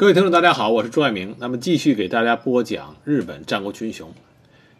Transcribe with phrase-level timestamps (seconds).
[0.00, 1.36] 各位听众，大家好，我是朱爱明。
[1.38, 4.10] 那么继续给大家播讲日本战国群雄。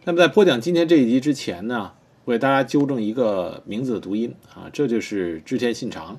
[0.04, 1.93] 那么在播讲今天这一集之前呢，
[2.25, 6.18] 我给大家纠正一个名字的读音啊，这就是织田信长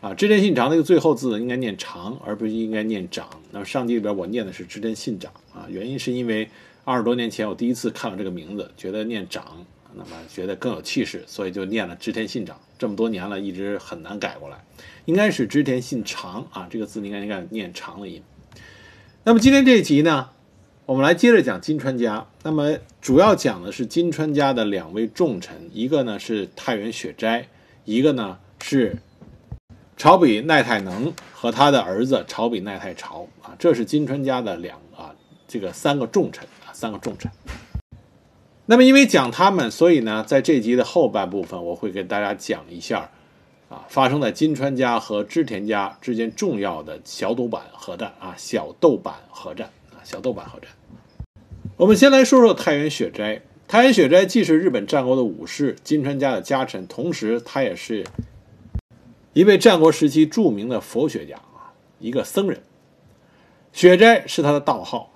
[0.00, 0.12] 啊。
[0.14, 3.28] 织田信长那个最后字应该念长，而不是应该念长。
[3.52, 6.50] 那么上集里边我念的是织田信长啊，原因是因为
[6.82, 9.64] 二十多年前我第一次看到这个名字，觉得念长，
[9.94, 12.58] 那么觉得更有气势，所以就念了织田信长。
[12.76, 14.64] 这么多年了，一直很难改过来。
[15.08, 18.22] 应该是织田信长啊，这个字应该应该念长的音。
[19.24, 20.28] 那么今天这一集呢，
[20.84, 22.26] 我们来接着讲金川家。
[22.42, 27.48] 那么主要讲的是金川家的两位重臣，一个呢是太原雪斋，
[27.86, 28.98] 一个呢是
[29.96, 35.14] 朝比奈太能和他的儿子朝比奈太朝啊，这是金川家的两啊
[35.46, 37.32] 这个三个重臣啊，三个重臣。
[38.66, 43.10] 那么因为讲他们，所以呢，在这集的后半部分，我会给大家讲一下。
[43.68, 50.70] 啊，发生在金川家和织田家之间重要的小豆板核战啊，小豆板核战啊，小豆板核战。
[51.76, 53.42] 我们先来说说太原雪斋。
[53.68, 58.06] 太原雪斋既是日本战国的武士，金川家的家臣，同时他也是
[59.34, 62.62] 一位战国时期著名的佛学家啊，一个僧人。
[63.74, 65.12] 雪斋是他的道号。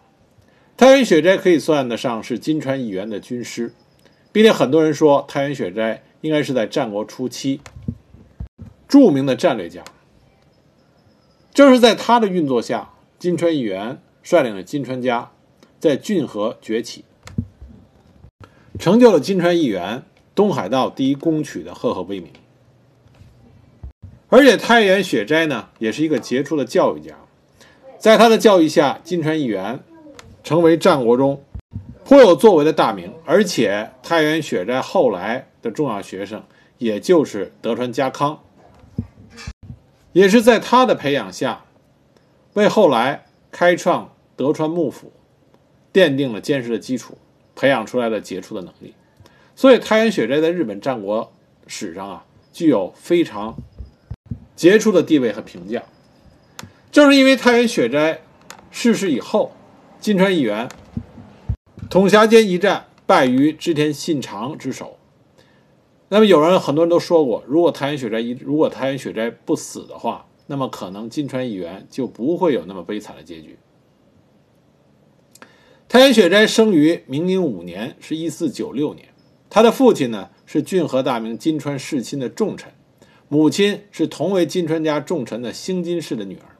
[0.76, 3.72] 太原雪斋可以算得上是金川义元的军师，
[4.30, 7.62] 并且很多人说太原雪斋应该是在战国初期。
[8.92, 9.82] 著名的战略家，
[11.54, 15.30] 正是在他的运作下，金川义元率领了金川家
[15.80, 17.06] 在骏河崛起，
[18.78, 20.02] 成就了金川义元
[20.34, 22.30] 东海道第一公取的赫赫威名。
[24.28, 27.14] 而且太原雪斋呢，也是一个杰出的教育家，
[27.98, 29.80] 在他的教育下，金川义元
[30.44, 31.42] 成为战国中
[32.04, 33.14] 颇有作为的大名。
[33.24, 36.44] 而且太原雪斋后来的重要学生，
[36.76, 38.40] 也就是德川家康。
[40.12, 41.64] 也是在他的培养下，
[42.54, 45.12] 为后来开创德川幕府
[45.92, 47.18] 奠定了坚实的基础，
[47.54, 48.94] 培养出来了杰出的能力。
[49.54, 51.32] 所以，太原雪斋在日本战国
[51.66, 53.56] 史上啊，具有非常
[54.56, 55.82] 杰出的地位和评价。
[56.90, 58.20] 正是因为太原雪斋
[58.70, 59.52] 逝世以后，
[60.00, 60.68] 金川义元
[61.88, 64.98] 统辖间一战败于织田信长之手。
[66.12, 73.58] 那么有人很多人都说过，如果太原雪斋一如果太原雪斋不死的话，那么可能金川义元就不会有那么悲惨的结局。
[75.88, 79.08] 太原雪斋生于明宁五年，是一四九六年。
[79.48, 82.70] 他的父亲呢是骏河大名金川世亲的重臣，
[83.28, 86.58] 母亲是同为金川家重臣的兴金氏的女儿。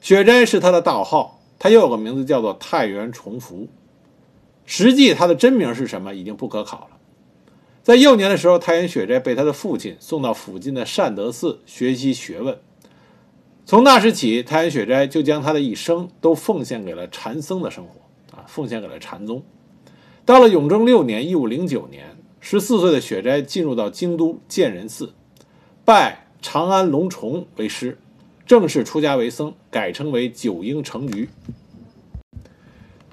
[0.00, 3.68] 雪斋是他的道号，他又有个名字叫做太原重福。
[4.64, 6.98] 实际他的真名是什么，已经不可考了。
[7.84, 12.56] 在幼年的时候，太原雪斋被他的父亲送到附近的善德寺学习学问。
[13.66, 18.00] 从那时起，太原雪斋就将他的一生都奉献给了禅僧的生活，
[18.34, 19.42] 啊，奉献给了禅宗。
[20.24, 25.12] 到了永正六年（一五零九年），十四岁的雪斋进入到京都建仁寺，
[25.84, 27.98] 拜长安龙重为师，
[28.46, 31.28] 正式出家为僧，改称为九英成菊。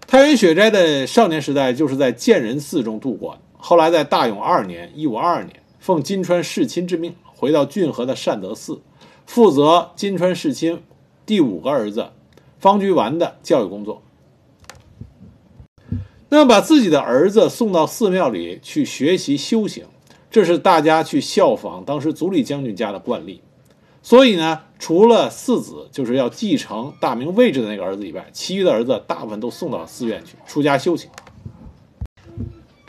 [0.08, 3.42] 太原雪斋的少年时代就是在建仁寺中度过的。
[3.63, 8.81] 后来在大永二年（一五二二年），奉金川世亲之命，回到骏河的善德寺，
[9.27, 10.81] 负责金川世亲
[11.27, 12.09] 第五个儿子
[12.59, 14.01] 方居丸的教育工作。
[16.29, 19.85] 那么，把自己的儿子送到寺庙里去学习修行，
[20.31, 23.41] 这是大家去效仿当时足利将军家的惯例。
[24.01, 31.11] 所以呢，除了四子就是要继承大明位置的那个儿子以外，其余的儿子大部分都送到寺院去出家修行。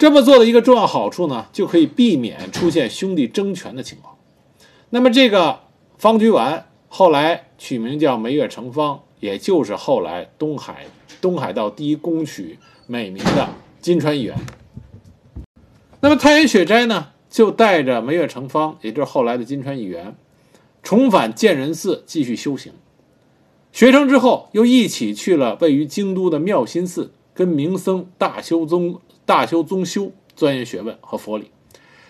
[0.02, 4.16] 这么做的一个重要好处呢，就可以避免出现兄弟争权的情况。
[4.90, 5.60] 那么，这个
[5.96, 10.86] 方居丸后来取名叫梅月成方，也就是后来东海
[11.20, 12.58] 东海道第一攻取
[12.88, 14.36] 美名的金川义元。
[16.00, 20.16] 那么，太原雪斋呢，就带着梅月成方，也就是后来的金川义元，
[20.82, 22.72] 重返建仁寺继续修行。
[23.70, 29.00] 学成之后，又一起去了位于京都的妙心寺，跟名僧大修宗。
[29.24, 31.50] 大修宗修，钻研学问和佛理。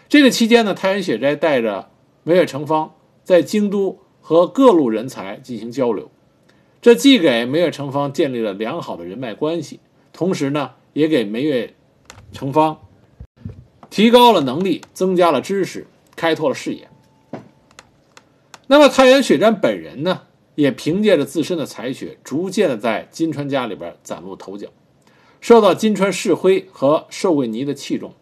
[0.09, 1.91] 这个期间呢，太原雪斋带着
[2.23, 2.94] 梅月成方
[3.25, 6.11] 在京都和各路人才进行交流，
[6.81, 9.81] 这既给梅月成方建立了良好的人脉关系，
[10.12, 11.75] 同时呢，也给梅月
[12.32, 12.79] 成方
[13.91, 16.88] 提高了能力，增加了知识，开拓了视野。
[18.69, 20.23] 那么，太原雪斋本人呢，
[20.55, 24.69] 也凭借着自身的才学，逐渐的在金川家里边崭露头角。
[25.43, 28.15] 受到金川世辉和寿贵尼的器重。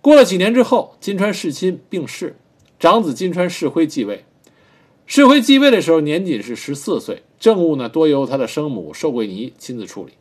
[0.00, 2.36] 过了几年之后，金川世亲病逝，
[2.80, 4.24] 长子金川世辉继位。
[5.04, 10.14] 世辉继位的时候年仅是十四岁，政务呢多由他的生母寿桂尼亲自处理。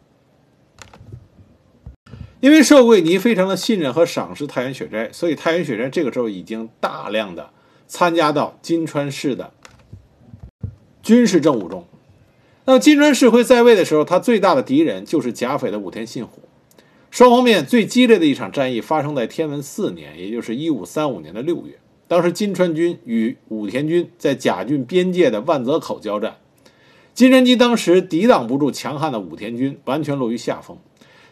[2.41, 7.49] 因为寿桂尼非常的信任和赏识太原雪斋，所以太原雪斋这个时候已经大量的
[7.87, 9.53] 参加到金川市的
[11.01, 11.87] 军事政务中。
[12.67, 16.41] 那么金川世辉在位的时候，他最大的敌人就是甲斐的武田信虎。
[17.11, 21.79] 双方面最激烈的一场战役发生在天文四年，也就是一五三五年的六月。
[22.07, 26.37] 当时金川军与武田军在甲郡边界的万泽口交战，
[27.13, 30.77] 金川基当时抵挡不住强悍的武田军，完全落于下风。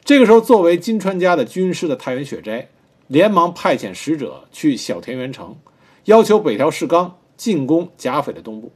[0.06, 2.70] 这个时候，作为金川家的军师的太原雪斋，
[3.08, 5.58] 连忙派遣使者去小田原城，
[6.06, 8.72] 要求北条氏纲进攻甲斐的东部。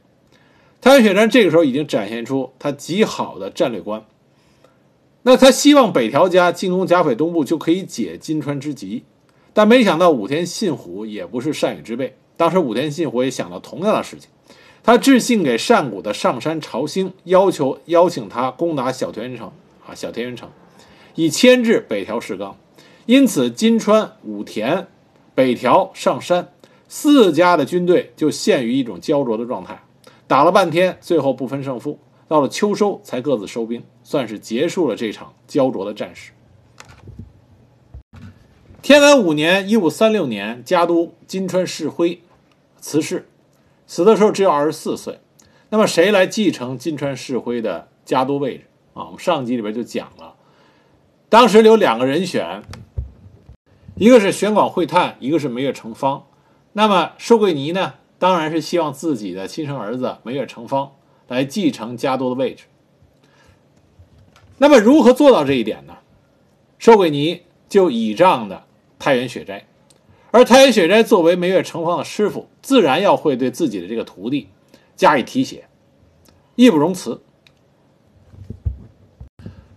[0.80, 4.04] 太原雪斋这个时候已经展现出他极好的战略观，
[5.22, 9.04] 那他希望北条家进攻甲斐东部就可以解金川之急。
[9.52, 12.16] 但没想到武田信虎也不是善与之辈。
[12.36, 14.30] 当时武田信虎也想到同样的事情，
[14.84, 19.50] 他致信给善谷的上山朝兴，要求邀请他攻打小田原城
[19.84, 20.48] 啊，小田原城，
[21.16, 22.56] 以牵制北条氏纲。
[23.06, 24.86] 因此，金川、武田、
[25.34, 26.52] 北条、上山
[26.86, 29.82] 四家的军队就陷于一种焦灼的状态，
[30.28, 31.98] 打了半天，最后不分胜负，
[32.28, 36.32] 到了秋收才各自收兵，算是结束了这场焦灼的战事。
[38.82, 42.20] 天文五年（一五三六年），家督金川世辉
[42.78, 43.26] 辞世，
[43.86, 45.18] 死的时候只有二十四岁。
[45.70, 49.06] 那么谁来继承金川世辉的家督位置啊？
[49.06, 50.34] 我们上集里边就讲了，
[51.30, 52.62] 当时有两个人选，
[53.94, 56.26] 一个是玄广会探，一个是梅月成方。
[56.74, 60.92] 那么寿桂尼呢，当然是希望自己的亲生儿子梅月成方
[61.28, 62.64] 来继承家督的位置。
[64.58, 65.98] 那么如何做到这一点呢？
[66.78, 68.64] 寿贵尼就倚仗的。
[69.00, 69.64] 太原雪斋，
[70.32, 74.48] 而太原雪斋作为梅月成方的师傅，自然要会对自己的这个徒弟
[74.96, 75.68] 加以提携，
[76.56, 77.22] 义不容辞。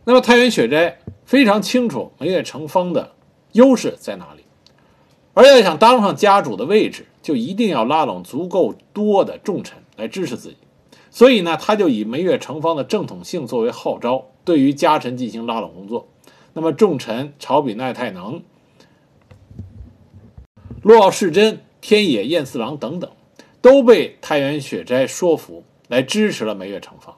[0.05, 3.11] 那么太原雪斋非常清楚梅月成方的
[3.51, 4.43] 优势在哪里，
[5.35, 10.57] 而要想当上家主的位置，就一定要拉拢足够多的重臣来支持自己。
[11.09, 16.07] 所以呢，他就以梅月成方的正统性作为号召，对于家臣进行拉拢工作。
[16.53, 18.41] 那么重臣朝比奈太能。
[20.81, 23.11] 洛奥世真、天野彦四郎等等，
[23.61, 27.15] 都被太原雪斋说服，来支持了梅月成方。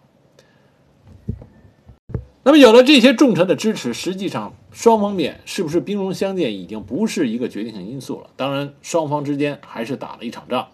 [2.44, 8.32] 那么有了这些重臣的支持，实际上双方面是不是兵戎相见，已经不是一个决定性因素了。
[8.36, 10.68] 当然，双方之间还是打了一场仗。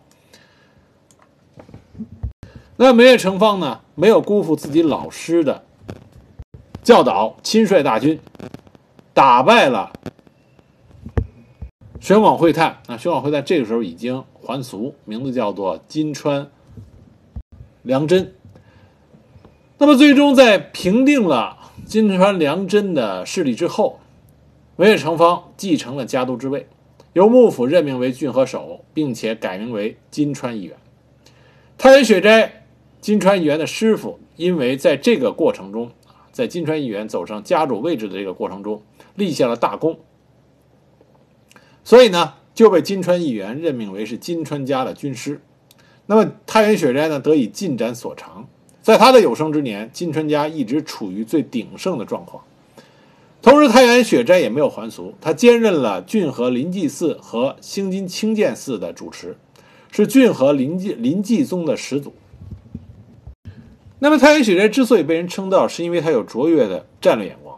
[2.78, 5.66] 那梅月成方呢，没有辜负自己老师的
[6.82, 8.18] 教导，亲率大军
[9.14, 9.92] 打败了。
[12.00, 16.50] 玄广会探啊，玄广会探这个时候已经还俗，名字叫做金川
[17.84, 18.34] 良真。
[19.82, 24.02] 那么最终在平定了金川良真的势力之后，
[24.76, 26.68] 文月成方继承了家督之位，
[27.14, 30.76] 由幕府任命为郡河守，并且改名为金川议员。
[31.78, 32.66] 太原雪斋
[33.00, 35.92] 金川议员的师傅，因为在这个过程中
[36.34, 38.84] 在金川议员走上家主位置的这个过程中
[39.16, 39.98] 立下了大功。
[41.86, 45.42] 所以呢，就被金川议员任命为是金川家的军师。
[46.08, 48.50] 那么太原雪斋呢，得以进展所长。
[48.82, 52.44] 在他的有生之年，金川家一直处于最鼎盛的状况。
[53.42, 59.38] 同时，太原雪斋也没有还俗，他兼任了骏河临济寺和兴金清见寺的主持，
[59.92, 62.14] 是骏河临济临济宗的始祖。
[64.00, 67.58] 那么，太原雪斋之所以被人称道，是因为他有卓越的战略眼光。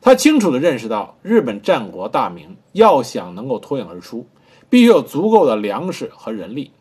[0.00, 4.26] 他清楚地认识到，日本战国大名要想能够脱颖而出，
[4.68, 6.72] 必须有足够的粮食和人力。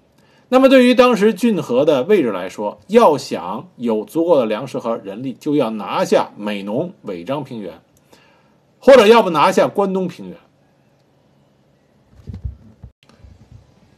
[0.54, 7.82] 那么，对于当时骏河的位置来说，要想有足够的粮食和人力，就要拿下美浓、尾张平原，
[8.78, 10.38] 或者要不拿下关东平原。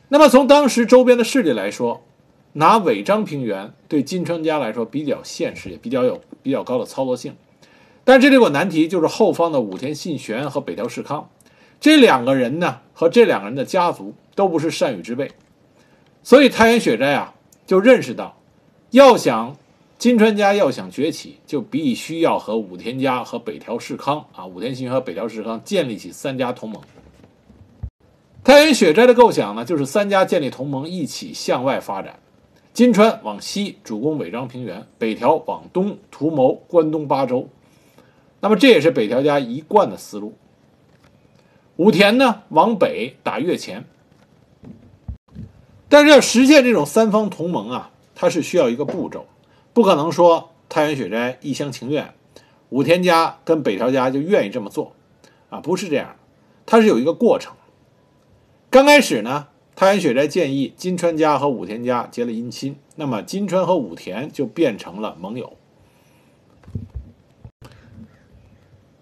[0.07, 2.05] 那么，从当时周边的势力来说，
[2.53, 7.35] 拿尾张平原对金川家来说比较现实，也比较有比较高的操作性。
[8.05, 11.29] 但这里有个难题，就是后方的武田信玄和北条氏康，
[11.81, 15.29] 这两个人呢，和这两个人的家族都不是善与之辈，
[16.25, 17.35] 所以太原雪斋啊，
[17.67, 18.35] 就认识到，
[18.89, 19.55] 要想
[19.99, 26.81] 金川家要想崛起，就必须要和武田家和北条氏康啊，武田信玄和北条氏康建立起三家同盟。
[28.43, 32.17] 太原雪斋的构想呢，就是三家建立同盟，一起向外发展，
[32.73, 37.47] 金川往西主攻尾张平原，北条往东图谋关东八州。
[38.39, 40.33] 那么这也是北条家一贯的思路。
[41.75, 43.85] 武田呢，往北打越前，
[45.95, 49.27] 但是要实现这种三方同盟啊，它是需要一个步骤，
[49.71, 52.13] 不可能说太原雪斋一厢情愿，
[52.67, 54.93] 武田家跟北条家就愿意这么做，
[55.49, 56.17] 啊，不是这样，
[56.65, 57.53] 它是有一个过程。
[58.69, 65.53] 刚开始呢，太原雪斋建议金川家和武田家结了姻亲，那么金川和武田就变成了盟友。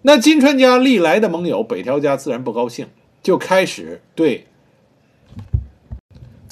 [0.02, 2.86] 那金川家历来的盟友北条家自然不高兴，
[3.20, 4.46] 就开始对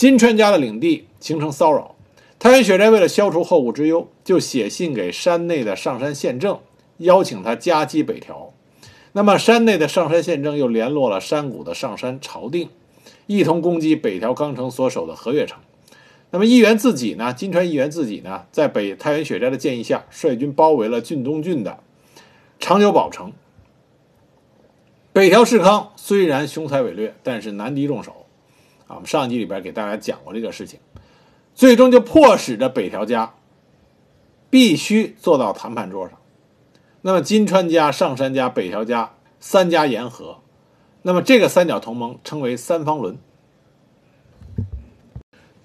[0.02, 1.94] 金川家的领地形成骚扰。
[2.40, 6.58] 太原雪斋为了消除后顾之忧，就写信给山内的上山县政，
[6.96, 8.52] 邀请他夹击北条。
[9.12, 12.68] 那么山内的上山县政又联络了山谷的上山朝定，
[13.28, 15.60] 一同攻击北条纲成所守的和月城。
[16.32, 17.32] 那么议员自己呢？
[17.32, 21.78] 金川议员自己呢，在北太原雪斋的建议下，率军包围了郡东郡的
[22.58, 23.32] 长久保城。
[25.12, 28.21] 北条氏康虽然雄才伟略，但是难敌众手。
[28.94, 30.80] 我们上一集里边给大家讲过这个事情。
[31.54, 33.34] 最终就迫使着北条家
[34.48, 36.18] 必须坐到谈判桌上。
[37.02, 40.38] 那么金川家、上山家、北条家三家言和，
[41.02, 43.18] 那么这个三角同盟称为三方轮。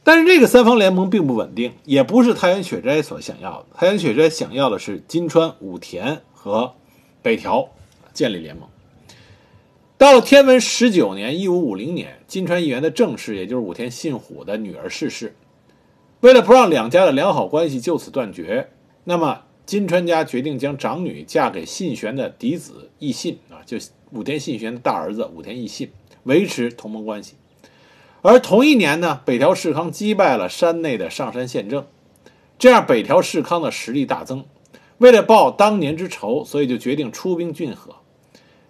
[0.04, 3.66] 但是这个三方联盟并不稳定，也不是太原雪斋所想要的。
[3.76, 6.74] 太原雪斋想要的是金川、武田和
[7.22, 7.70] 北条
[8.14, 8.70] 建立联盟。
[9.98, 15.36] 到了天文十九年（一五五零年），金川议员的正室，也就是武田信虎的女儿逝世。
[16.20, 18.70] 为了不让两家的良好关系就此断绝，
[19.06, 23.78] 那么金川家决定将长女嫁给信玄的嫡子义信啊，就
[24.12, 25.90] 武田信玄的大儿子武田义信，
[26.26, 27.34] 维持同盟关系。
[28.22, 31.88] 而同一年呢，北条氏康击败了山内的上山县政，
[32.60, 34.46] 这样北条氏康的实力大增。
[35.00, 37.96] 为了报当年之仇，所以就决定出兵郡河。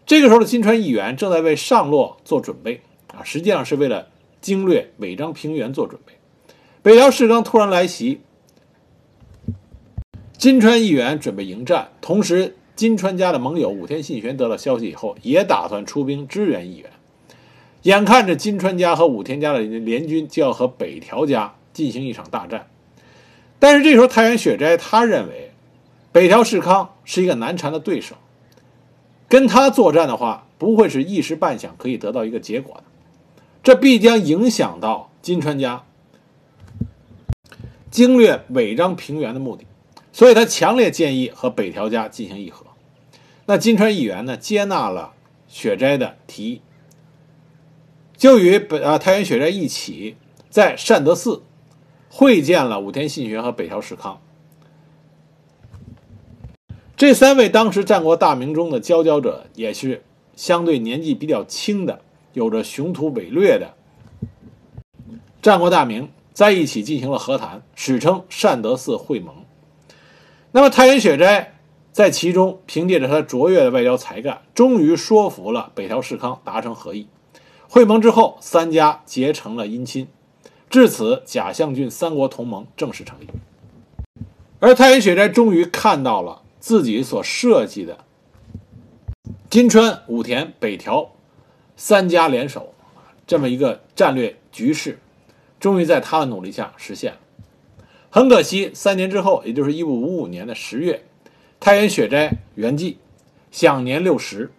[0.07, 2.79] 这个时候的金川议员正在为上洛做准备
[3.13, 4.07] 啊，实际上是为了
[4.39, 6.13] 经略尾张平原做准备。
[6.81, 8.21] 北条氏纲突然来袭，
[10.37, 11.89] 金川议员准备迎战。
[11.99, 16.89] 同时，金川家的盟友武田信玄得到消息以后，也打算出兵支援议员。
[17.81, 22.67] 眼看着金川家和武田家的联军就要和北条家进行一场大战，
[23.59, 25.51] 但是这时候太原雪斋他认为
[26.13, 28.15] 北条氏康是一个难缠的对手，
[29.29, 32.83] 跟他作战的话，不会是一时半想可以得到一个结果的，
[33.61, 35.83] 这必将影响到金川家。
[37.89, 39.65] 经略尾张平原的目的，
[40.11, 42.65] 所以他强烈建议和北条家进行议和。
[43.45, 45.13] 那金川议员呢，接纳了
[45.47, 46.61] 雪斋的提议，
[48.17, 50.17] 就与北啊太原雪斋一起
[50.49, 51.43] 在善德寺
[52.09, 54.21] 会见了武田信玄和北条氏康。
[56.97, 60.03] 这三位当时战国大名中的佼佼者，也是
[60.35, 62.01] 相对年纪比较轻的，
[62.33, 63.75] 有着雄图伟略的
[65.41, 66.09] 战国大名。
[66.33, 69.33] 在一起进行了和谈，史称善德寺会盟。
[70.51, 71.55] 那么太原雪斋
[71.91, 77.07] 在其中凭借着他卓越的外交才干，终于说服了北条氏康达成和议。
[77.67, 80.07] 会盟之后，三家结成了姻亲，
[80.69, 83.27] 至此甲相郡三国同盟正式成立。
[84.59, 87.99] 而太原雪斋终于看到了自己所设计的
[89.49, 91.13] 金川、武田、北条
[91.77, 92.73] 三家联手
[93.25, 94.99] 这么一个战略局势。
[95.61, 97.19] 终于在他的努力下实现了。
[98.09, 101.05] 很可惜，三年之后，也就是一五五五年的十月，
[101.61, 102.97] 太原雪斋圆寂，
[103.49, 104.51] 享年六十。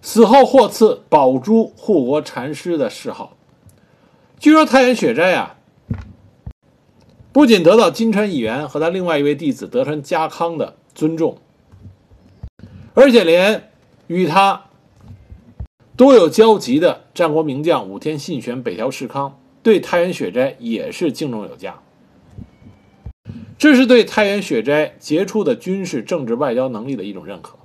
[0.00, 3.36] 死后获赐宝珠护国禅师的谥号。
[4.38, 5.56] 据说太原雪斋啊，
[7.30, 11.38] 不仅得到金川议员和他另外一位弟子德川家康的尊重，
[12.92, 13.70] 而且连
[14.06, 14.66] 与他
[15.96, 19.40] 多有交集的战国名将武田信玄、北条氏康。
[19.62, 21.80] 对太原雪斋也是敬重有加，
[23.56, 27.56] 这是对太原雪斋杰出的军事、政治、外交能力的一种认可。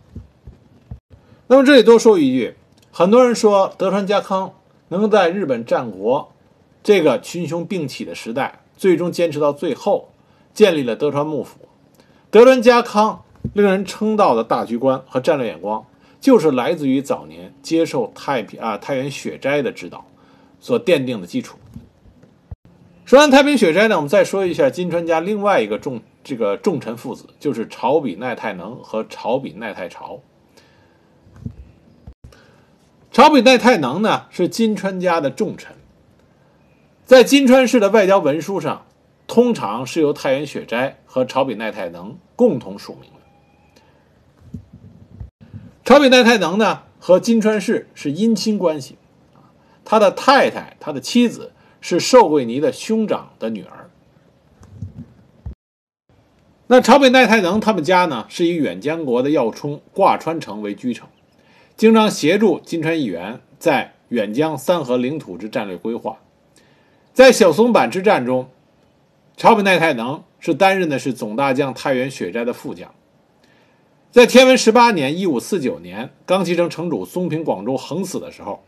[1.47, 2.55] 那么这里多说一句，
[2.89, 4.53] 很多人说德川家康
[4.87, 6.31] 能在日本战国
[6.81, 10.07] 这个群雄并起的时代，最终坚持到最后，
[10.53, 11.59] 建立了德川幕府。
[12.31, 15.85] 德川家康令人称道的大局观和战略眼光，
[16.19, 20.05] 就是来自于早年接受太平啊太原雪斋的指导
[20.59, 21.57] 所奠定的基础。
[23.05, 30.21] 说完太平雪斋呢，我们再说一下金川家另外一个重这个重臣父子，就是朝比奈太能和朝比奈太朝。
[33.11, 35.75] 朝比奈太能呢是金川家的重臣，
[37.05, 38.85] 在金川市的外交文书上，
[39.27, 43.11] 通常是由太原雪斋和朝比奈太能共同署名。
[45.85, 48.97] 朝比奈太能呢和金川市是姻亲关系，
[49.85, 51.53] 他的太太，他的妻子。
[51.87, 53.91] 是寿贵尼的兄长的女儿。
[56.65, 61.07] 那朝北奈太能他们家呢，是以远江国的要冲挂川城为居城，
[61.77, 66.17] 经常协助金川议员在远江三河领土之战略规划。
[67.13, 68.49] 在小松坂之战中，
[69.37, 72.91] 朝北奈太能是担任的是总大将太原雪斋的副将。
[74.15, 78.63] 在天文十八年（一五四九年），冈崎城城主松平广州横死的时候，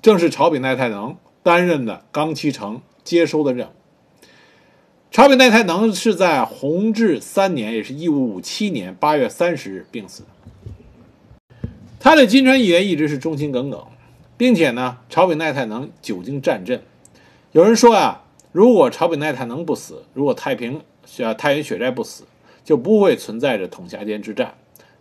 [0.00, 3.70] 正是朝比奈太能担任的冈崎城接收的任务。
[5.10, 10.22] 朝比奈太能是在弘治三年，也是一五五七年八月三十日病死。
[12.00, 13.86] 他对金川议员一直是忠心耿耿，
[14.38, 16.82] 并且呢，朝比奈太能久经战阵。
[17.52, 20.80] 有人说啊，如果朝比奈太能不死，如果太平
[21.18, 22.24] 呃太原雪斋不死。
[22.68, 24.52] 就不会存在着统辖间之战，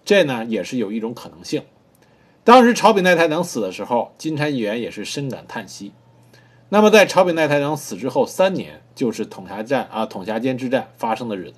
[0.05, 1.63] 这呢也是有一种可能性。
[2.45, 5.91] 当时朝比奈太能死的时候，金川议员也是深感叹息。
[6.69, 11.57] 那么在朝比奈太能死之后三年，就是统辖战啊统辖间之战发生的日子。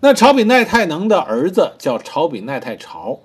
[0.00, 3.20] 那朝比奈太能的儿子叫朝比奈太朝，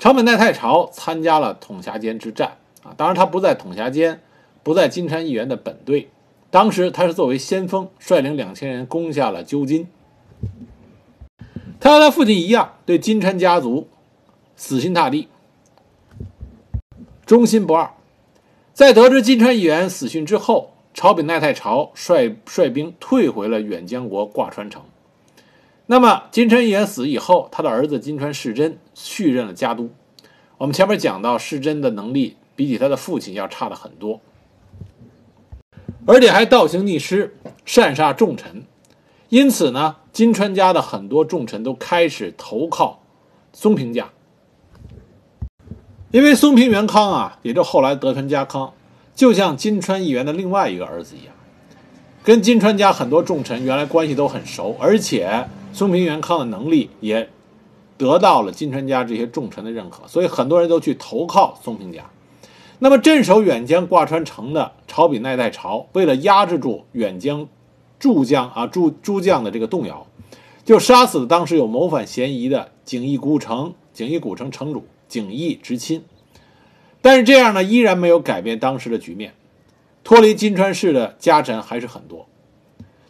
[0.00, 4.20] 朝比奈太朝参加了统辖间之战啊，当然他不在统辖间，
[4.64, 6.10] 不在金川议员的本队，
[6.50, 9.86] 当时他是作为先锋，率领两千人攻下了鸠津。
[11.78, 13.88] 他和他父亲一样，对金川家族
[14.56, 15.28] 死心塌地、
[17.24, 17.90] 忠心不二。
[18.72, 24.82] 在得知金川议员死讯之后，朝比奈太朝率率兵退回了远江国挂川城。
[25.86, 29.90] 那么，金川议员死以后，他的儿子金川世真续任了家督。
[30.58, 34.20] 我们前面讲到，世真的能力比起他的父亲要差的很多，
[36.06, 38.64] 而且还倒行逆施，擅杀重臣。
[39.28, 43.02] 因此呢，金川家的很多重臣都开始投靠
[43.52, 44.08] 松平家，
[46.10, 48.72] 因为松平元康啊，也就后来德川家康，
[49.14, 51.34] 就像金川议员的另外一个儿子一样，
[52.24, 57.28] 跟金川家很多重臣原来关系都很熟，而且松平元康的能力也
[57.98, 62.02] 得到了金川家这些重臣的认可，所以很多人都去投靠松平家。
[62.78, 67.46] 那么镇守远江挂川城的朝比奈代朝，为了压制住远江。
[67.98, 70.06] 诸将啊，诸诸将的这个动摇，
[70.64, 76.04] 就杀死了当时有谋反嫌疑的景义古城景义古城城主景义直亲。
[77.00, 79.34] 但是这样呢，依然没有改变当时的局面，
[80.04, 82.26] 脱离金川氏的家臣还是很多。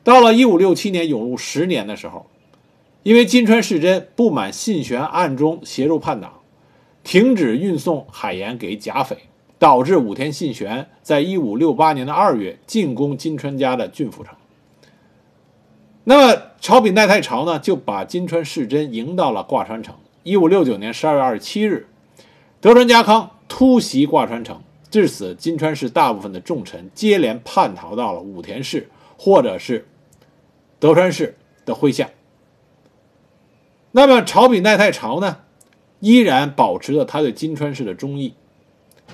[0.05, 2.27] 到了一五六七年永禄十年的时候，
[3.03, 6.41] 因为金川世真不满信玄暗中协助叛党，
[7.03, 9.17] 停止运送海盐给甲斐，
[9.59, 14.36] 导致武田信玄在一五六八年的二月进攻金川家的郡府城。
[16.09, 19.97] 那么，朝比奈太朝呢，就把金川世真迎到了挂川城。
[20.23, 21.89] 一五六九年十二月二十七日，
[22.61, 28.89] 德川家康突袭挂川城，至此金川市大部分的重臣接连叛逃到了武田氏
[29.19, 29.89] 或者是
[30.79, 32.09] 德川氏的麾下。
[33.91, 35.39] 那么，朝比奈太朝呢，
[35.99, 38.35] 依然保持着他对金川氏的忠义，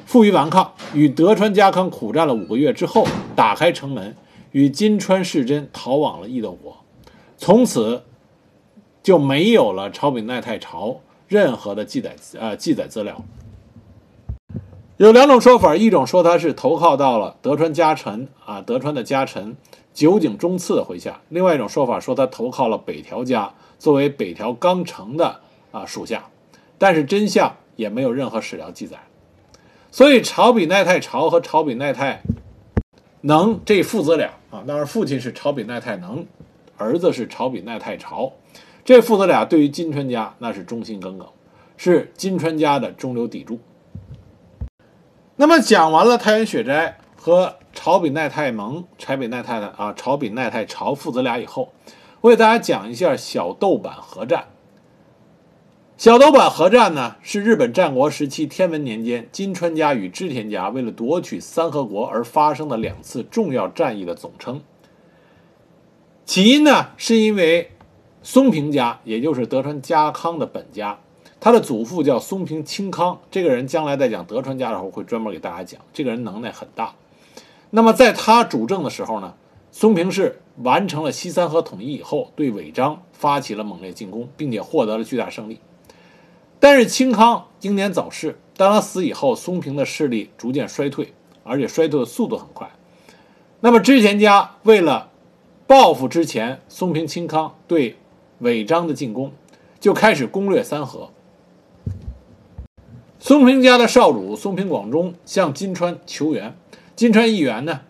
[0.05, 4.15] 负隅顽抗，与德川家康苦战了五个月之后，打开城门，
[4.51, 6.82] 与金川世真逃往了伊豆国。
[7.43, 8.05] 从此
[9.03, 13.25] 就没有了朝比奈太朝任何的记载呃记载资料。
[14.97, 19.57] 有两种说法，一种说他是投靠到了德川家臣啊，德川的家臣
[19.93, 25.41] 酒井忠次的麾下；另外一种说法说他投靠了北条家，作为北条纲成的
[25.73, 26.27] 啊属下。
[26.79, 29.01] 但是真相也没有任何史料记载。
[29.91, 32.23] 所以朝比奈太朝和朝比奈太
[33.23, 36.25] 能这父子俩啊，当然父亲是朝比奈太能。
[36.83, 38.33] 儿子是朝比奈太朝，
[38.85, 41.29] 这父子俩对于金川家那是忠心耿耿，
[41.77, 43.61] 是金川家的中流砥柱。
[45.37, 51.73] 那么讲完了太原雪斋和朝比奈太蒙、朝比奈太太啊、朝比奈太朝父子俩以后，
[52.21, 54.47] 我给大家讲一下小豆坂合战。
[55.97, 64.61] 小豆坂合战呢，是日本战国时期天文年间金川家与织田家为了夺取三河国而发生的两次重要战役的总称。
[66.33, 67.73] 起因呢，是因为
[68.23, 70.99] 松平家，也就是德川家康的本家，
[71.39, 73.21] 他的祖父叫松平清康。
[73.31, 75.79] 这个人将来在讲德川家的时候，会专门给大家讲。
[75.93, 76.95] 这个人能耐很大。
[77.69, 79.35] 那么在他主政的时候呢，
[79.73, 85.61] 松平氏完成了西三河统一以后，对尾张发起了猛烈进攻，并且获得了巨大胜利。
[86.59, 91.13] 但是清康英年早逝，当他死以后，松平的势力逐渐衰退，
[91.45, 92.71] 而且衰退的速度很快。
[93.61, 95.11] 那么织田家为了
[95.73, 97.97] 报复之前，松平清康对
[98.41, 99.33] 尾张的进攻，
[99.81, 101.09] 就开始攻略三河。
[103.19, 106.55] 松平家的少主松平广忠向金川求援，
[106.95, 107.81] 金川议员呢，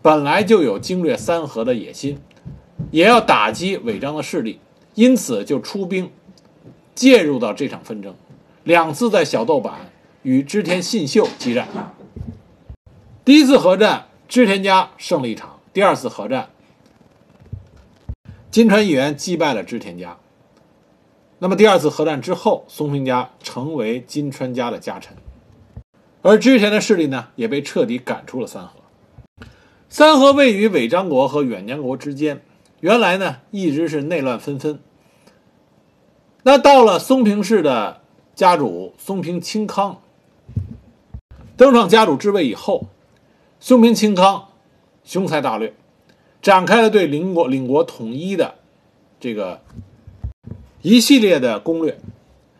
[0.00, 2.20] 本来就有经略三河的野心，
[2.92, 4.60] 也要打击尾张的势力，
[4.94, 6.12] 因此就出兵
[6.94, 8.14] 介入到这场纷争，
[8.62, 9.90] 两次在小豆坂
[10.22, 11.66] 与织田信秀激战。
[13.24, 16.50] 第一次合战，织田家胜了一场；第二次合战，
[18.52, 20.18] 金川议员击败了织田家。
[21.38, 25.16] 那么第二次合战之后，松平家成为金川家的家臣，
[26.20, 28.74] 而织田的势力呢，也被彻底赶出了三河。
[29.88, 32.42] 三河位于尾张国和远江国之间，
[32.80, 34.78] 原来呢一直是内乱纷纷。
[36.42, 38.02] 那到了松平氏的
[38.34, 40.02] 家主松平清康
[41.56, 42.88] 登上家主之位以后，
[43.58, 44.48] 松平清康
[45.04, 45.74] 雄才大略，
[46.42, 48.56] 展开了对邻国邻国统一的
[49.18, 49.62] 这个。
[50.84, 51.96] 一系列的攻略，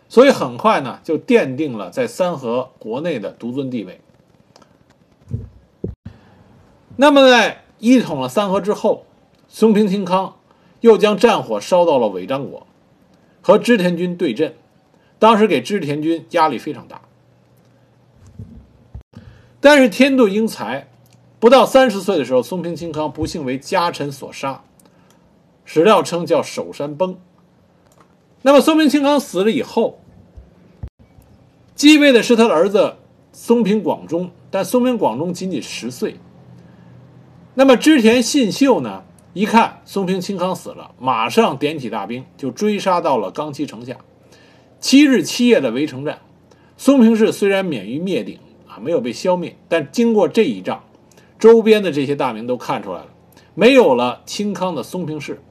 [0.09, 4.01] 所以很快呢就奠定了在三河国内的独尊地位。
[6.95, 9.07] 那么在一统了三河之后，
[9.49, 10.37] 松平清康
[10.83, 12.65] 又将战火烧到了尾张国，
[13.41, 14.55] 和织田军对阵，
[15.19, 17.03] 当时给织田军压力非常大。
[19.59, 20.87] 但是天妒英才，
[21.43, 24.63] 不到三十岁的时候，松平清康不幸为家臣所杀，
[25.65, 27.19] 史料称叫守山崩。
[28.43, 29.99] 那么松平清康死了以后，
[31.75, 32.95] 继位的是他的儿子
[33.33, 36.15] 松平广忠，但松平广忠仅仅十岁。
[37.55, 39.03] 那么织田信秀呢？
[39.33, 43.97] 一看松平清康死了，马上点起大兵，就追杀到了冈崎城下。
[44.79, 46.21] 七日七夜的围城战，
[46.77, 50.85] 松平氏虽然免于灭顶啊，没有被消灭，但经过这一仗，
[51.43, 53.09] 周边的这些大名都看出来了，
[53.55, 55.43] 没有了清康的松平氏，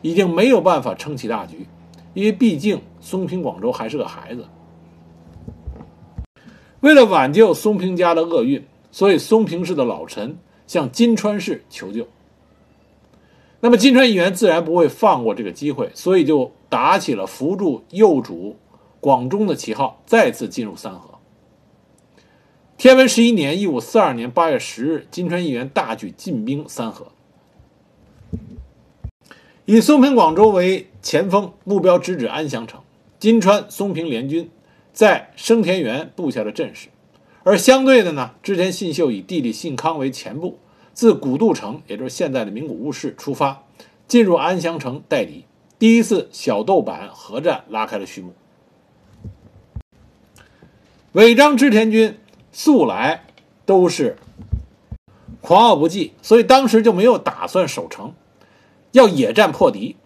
[0.00, 1.66] 已经没有办法撑起大局。
[2.14, 4.46] 因为毕竟松平广州还是个孩子，
[6.78, 12.06] 为了挽救松平家的厄运，所以松平氏的老臣向金川氏求救。
[13.58, 18.56] 那么金川议员自然不会放过这个机会，所以就打起了扶助幼主
[19.00, 21.11] 广忠的旗号，再次进入三河。
[22.82, 27.12] 天文十一年（一五四二年）八月十日，金川议员大举进兵三河。
[29.66, 32.80] 以松平广州为前锋，目标直指安乡城。
[33.20, 34.50] 金川松平联军
[34.92, 36.88] 在生田原布下了阵势，
[37.44, 40.58] 而相对的呢，织田信秀以弟弟信康为前部，
[40.92, 43.62] 自古渡城，也就是现在的名古屋市出发，
[44.08, 45.44] 进入安乡城待敌。
[45.78, 48.34] 第一次小豆坂合战拉开了序幕。
[51.12, 52.16] 尾张织田军
[52.52, 53.24] 素来
[53.66, 54.16] 都是
[55.40, 58.14] 狂傲不羁，所以当时就没有打算守城。
[58.92, 59.96] 要野战破敌，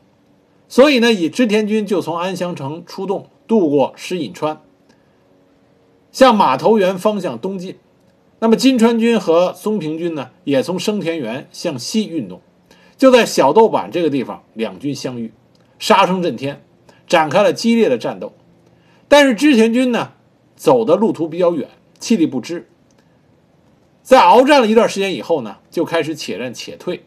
[0.68, 4.62] 所以呢，以织田军就从安乡城出动，渡过石隐川，
[6.12, 7.76] 向马头原方向东进。
[8.38, 12.40] 那么金川军和松平军呢，也从生田原向西运动。
[12.96, 15.32] 就在小豆坂这个地方，两军相遇，
[15.78, 16.62] 杀声震天，
[17.09, 18.32] 展开了激烈的战斗。
[19.09, 20.12] 但是织田军呢，
[20.54, 22.68] 走的路途比较远，气力不支，
[24.02, 27.04] 在鏖战了一段时间以后呢，就开始且战且退。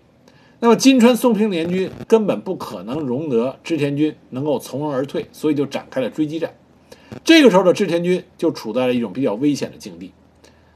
[0.60, 6.54] 那么金川松平联军根本不可能容得织田军能够从容而退，所以就展开了追击战。
[7.24, 10.12] 这个时候的织田军就处在了一种比较危险的境地，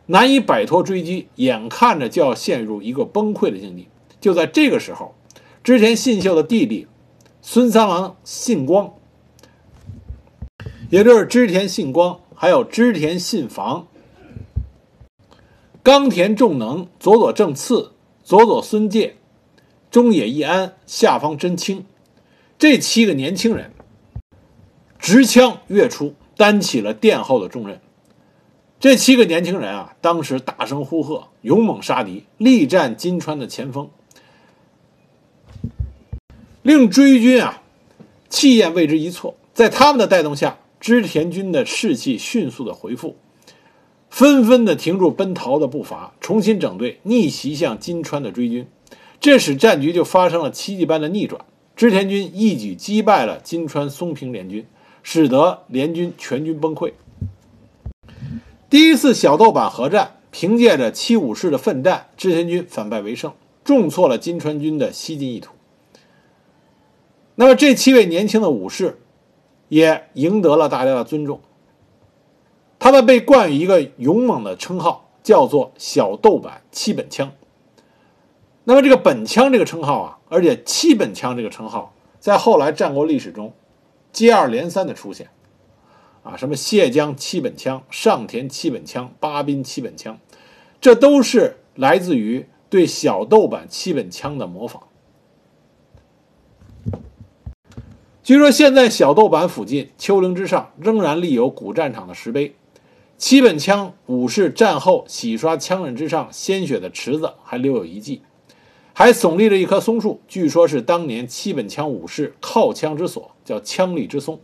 [0.06, 3.90] 难以摆脱追击，眼看着就要陷入一个崩溃的境地。
[4.22, 5.14] 就在这个时候，
[5.64, 6.88] 织田信秀的弟弟
[7.42, 8.94] 孙三郎信光，
[10.90, 13.88] 也就是织田信光，还有织田信房、
[15.84, 17.92] 冈田重能、佐佐正次、
[18.24, 19.18] 佐佐孙介。
[19.92, 21.86] 中野义安、下方真清，
[22.58, 23.74] 这七个年轻人
[24.98, 27.80] 执枪跃出，担起了殿后的重任。
[28.80, 33.90] 这七个年轻人啊，当时大声呼喝，勇猛杀敌，力战金川的前锋，
[36.64, 37.62] 令追军啊
[38.30, 39.36] 气焰为之一挫。
[39.54, 43.16] 在他们的带动下，织田军的士气迅速的回复，
[44.14, 48.68] 纷纷的停住奔逃的步伐，重新整队，逆袭向金川的追军。
[49.20, 51.44] 这使战局就发生了奇迹般的逆转，
[51.76, 54.68] 织田军一举击败了金川松平联军，
[55.02, 56.94] 使得联军全军崩溃。
[58.70, 65.54] 第一次小豆坂合战，凭借着七武士的奋战，织田军反败为胜，重挫了金川军的西进意图。
[67.34, 69.00] 那么这七位年轻的武士，
[69.70, 71.42] 也赢得了大家的尊重，
[72.84, 77.32] 他们被冠以一个勇猛的称号，叫做“小豆坂七本枪”。
[78.66, 83.54] 那么这个本枪这个称号啊，而且七本枪这个称号，在后来战国历史中
[84.12, 85.30] 接二连三的出现，
[86.24, 90.20] 啊，什么谢江七本枪、上田七本枪、八滨七本枪，
[90.82, 94.84] 这都是来自于对小豆坂七本枪的模仿。
[98.22, 102.56] 据说现在小豆坂附近丘陵之上仍然立有古战场的石碑，
[103.26, 108.22] 七本枪武士战后洗刷枪刃之上鲜血的池子还留有遗迹，
[108.92, 114.42] 还耸立着一棵松树，据说是当年七本枪武士靠枪之所，叫枪立之松。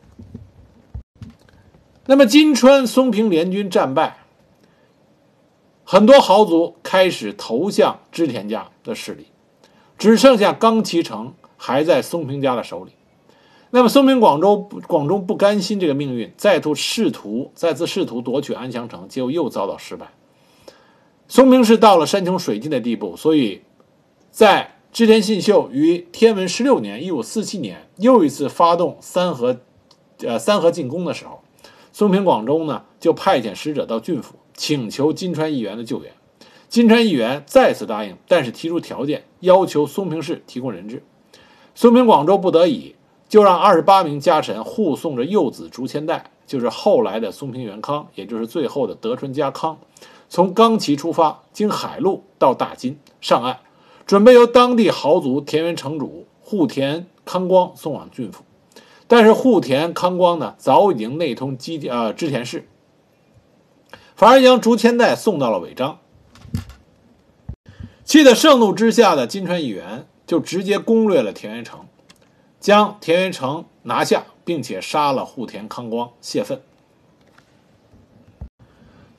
[2.05, 4.19] 那么金川松平联军战败，
[5.83, 9.27] 很多豪族开始投向织田家的势力，
[9.97, 12.93] 只剩下冈崎城还在松平家的手里。
[13.71, 20.11] 那么松平广州广州不甘心这个命运，再度试图再次试图夺取安祥城，结果又遭到失败。
[21.27, 23.61] 松平氏到了山穷水尽的地步，所以
[24.31, 29.57] 在织田信秀于天文十六年（一五四七年）又一次发动三河
[30.23, 31.41] 呃三河进攻的时候。
[31.91, 36.11] 松平广州呢，就派遣使者到郡府，请求金川议员的救援。
[36.67, 41.03] 金川议员再次答应，但是提出条件，要求松平氏提供人质。
[41.75, 42.95] 松平广州不得已，
[43.29, 49.77] 就让二十八名家臣护送着幼子竹千代，就是后来的松平元康，也就是最后的德川家康，
[50.27, 53.59] 从冈崎出发，经海路到大津上岸，
[54.07, 58.43] 准备由当地豪族田园城主户田康光送往郡府。
[59.07, 62.67] 但是户田康光呢，早已经内通基呃织田氏，
[64.15, 65.99] 反而将竹千代送到了尾张。
[68.03, 71.81] 气得盛怒之下的金川议员就直接攻略了田园城，
[72.59, 76.61] 将田园城拿下，并且杀了户田康光泄愤。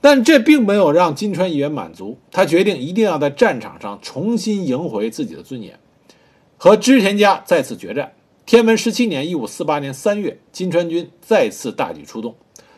[0.03, 5.79] 但这并没有让金川议员满足，他决定一定要在战场上重新赢回自己的尊严，
[6.57, 8.13] 和织田家再次决战。
[8.47, 12.35] 天文十七年（一五四八年）三月，金川军再次大举出动，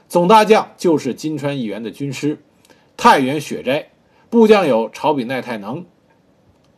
[0.09, 2.43] 总大将就是金川议员的军师
[2.97, 3.91] 太原雪斋，
[4.29, 5.87] 部将有朝比奈太能、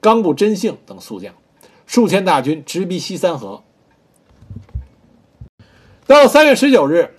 [0.00, 1.34] 冈部真幸等宿将，
[1.86, 3.62] 数千大军直逼西三河。
[6.06, 7.14] 到了三月十九日，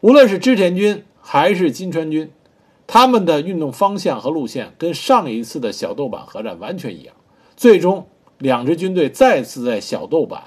[0.00, 2.30] 无论是织田军还是金川军，
[2.86, 7.14] 他们的运动方向和路线跟上一次的小豆坂合战完全一样，
[7.56, 10.42] 最终两支军队再次在小豆坂。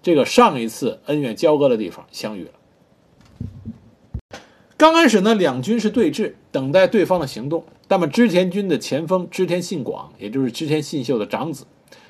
[0.00, 4.38] 这个上一次恩怨交割的地方相遇了。
[4.76, 7.64] 刚开始呢，两军是对峙，等待对方的行动。
[7.88, 11.64] 那么织田军的前锋织田信广，也就是织田信秀的长子，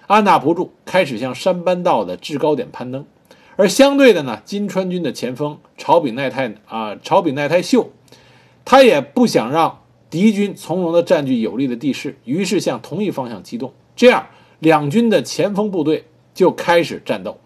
[0.07, 3.07] 按捺不住，开始向山班道的制高点攀登。
[3.57, 7.90] 而相对的呢，金川军的前锋朝比奈太啊，朝比奈太秀，
[8.64, 13.73] 他也不想让敌军从容的占据有利的地势，于是向同一方向机动。
[13.95, 14.27] 这样，
[14.59, 17.38] 两军的前锋部队就开始战斗。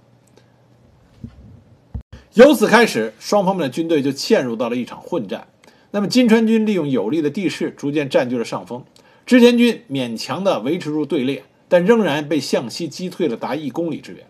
[2.34, 5.48] 由此开始，双方的军队就陷入到了一场混战。
[5.90, 8.84] 那么金川军利用有利的地势，逐渐占据了上风。
[9.26, 14.24] 织田军勉强地维持住队列，但仍然被向西击退了达一公里之远。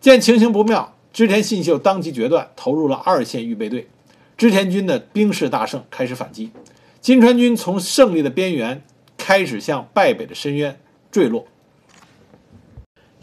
[0.00, 3.88] 见情形不妙，织田信秀当机决断，投入了二线预备队。
[4.36, 6.50] 织田军的兵势大胜，开始反击。
[7.00, 8.82] 金川军从胜利的边缘
[9.16, 11.46] 开始向败北的深渊坠落。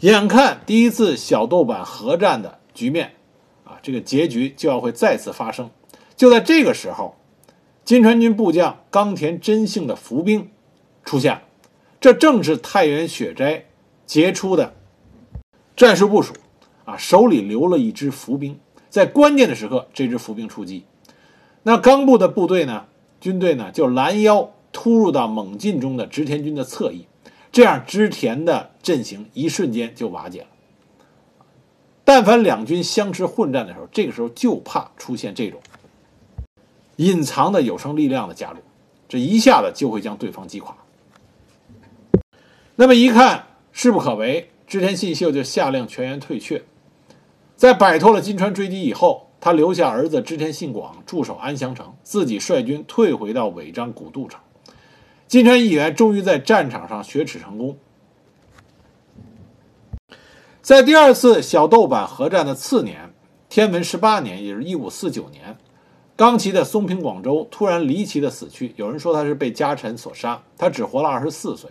[0.00, 3.12] 眼看第一次小豆坂合战的局面。
[3.64, 5.70] 啊这个结局就要会再次发生。
[6.16, 7.16] 就在这个时候，
[7.84, 10.50] 金川军部将冈田真幸的伏兵
[11.04, 11.42] 出现了。
[12.00, 13.66] 这正是太原雪斋
[14.06, 14.74] 杰出的
[15.76, 16.34] 战术部署
[16.90, 20.84] 啊，手里留了一支伏兵，在关键的时刻，这支伏兵出击。
[21.62, 22.86] 那冈部的部队呢，
[23.20, 27.06] 军队呢就拦腰突入到猛进中的织田军的侧翼，
[27.52, 30.46] 这样织田的阵型一瞬间就瓦解了。
[32.02, 35.60] 但凡两军相持混战的时候，这个时候就怕出现这种
[36.96, 38.58] 隐藏的有生力量的加入，
[39.08, 40.74] 这一下子就会将对方击垮。
[42.74, 46.64] 那么一看势不可为，织田信秀就下令全员退却。
[47.60, 54.40] 在摆脱了金川追击以后，他留下儿子织田信广驻守安详城，自己率军退回到尾张古渡城。
[55.28, 57.76] 金川议员终于在战场上雪耻成功。
[60.62, 63.12] 在第二次小豆坂合战的次年，
[63.50, 65.58] 天文十八年，也是一五四九年，
[66.16, 68.72] 冈崎的松平广州突然离奇的死去。
[68.76, 71.70] 有人说他是被家臣所杀，他只活了二十四岁。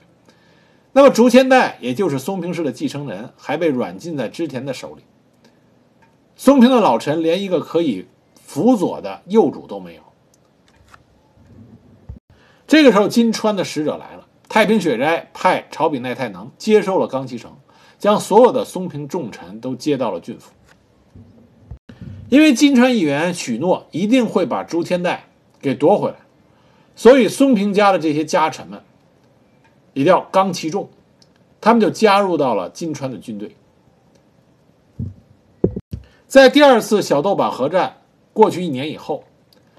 [0.94, 5.02] 那么竹千代，也就是松平氏的继承人，还被软禁在织田的手里。
[6.40, 8.08] 松平的老臣连一个可以
[8.42, 10.02] 辅佐的幼主都没有。
[12.66, 17.58] 这个时候，金川的使者来了，太平雪斋派朝比奈太能接收了冈崎城。
[17.98, 20.54] 将所有的松平重臣都接到了郡府，
[22.30, 25.26] 因为金川议员许诺一定会把朱天代
[25.60, 26.16] 给夺回来，
[26.96, 28.82] 所以松平家的这些家臣们
[29.92, 30.90] 一定要刚其重，
[31.60, 33.58] 他们就加入到了金川的军队。
[36.30, 39.24] 在第二次小豆坂合战过去一年以后，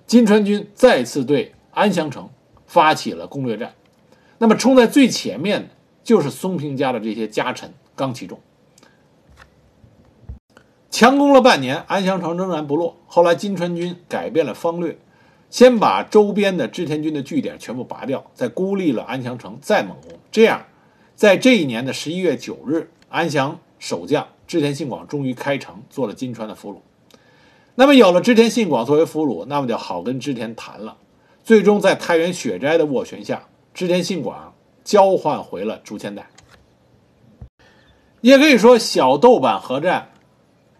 [0.05, 2.29] 金川军再次对安乡城
[2.67, 3.73] 发起了攻略战。
[4.39, 5.69] 那么冲在最前面的
[6.03, 8.41] 就是松平家的这些家臣冈崎重。
[10.91, 12.97] 强攻了半年，安乡城仍然不落。
[13.07, 14.99] 后来金川军改变了方略，
[15.51, 20.19] 先把周边的织田军的据点全部拔掉，再孤立了安乡城，再猛攻。
[20.33, 20.67] 这样，
[21.15, 26.79] 在这一年的十一月九日，安详守将织田信广终于开城，做了金川的俘虏。
[27.77, 30.97] 那么有了织田信广作为俘虏，那么就好跟织田谈了。
[31.45, 36.31] 最终在太原雪斋的斡旋下，织田信广交换回了竹千代。
[38.23, 40.11] 也可以说，小豆坂合战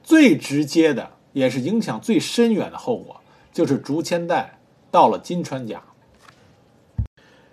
[0.03, 3.21] 最直接的，也是影响最深远的后果，
[3.53, 4.59] 就是竹千代
[4.91, 5.85] 到了金川家，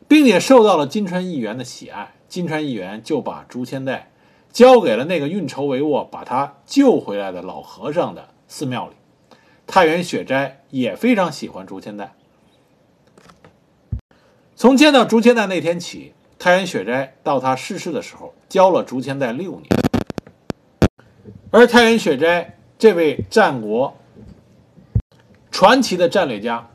[0.08, 2.16] 并且受到了金川议员的喜爱。
[2.28, 4.10] 金川议员就把竹千代
[4.58, 8.96] 交给了那个运筹帷幄把他救回来的老和尚的寺庙里。
[9.68, 12.16] 太原雪斋也非常喜欢竹千代。
[14.56, 19.68] 从见到竹千代那天起，太原雪斋到他逝世的时候，教了竹千代六年。
[21.52, 23.96] 而太原雪斋这位战国
[25.52, 26.68] 传奇的战略家，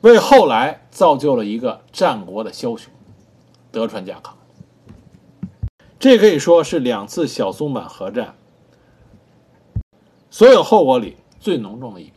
[0.00, 2.90] 为后来造就了一个战国的枭雄
[3.70, 4.34] 德川家康。
[6.04, 8.36] 这可以说是两次小松坂核战
[10.28, 12.12] 所有后果里最浓重的一。